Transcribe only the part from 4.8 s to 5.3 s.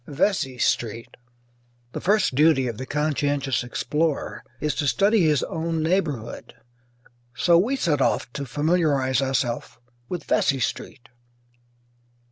study